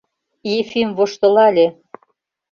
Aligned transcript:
—Ефим 0.57 0.89
воштылале. 0.97 1.67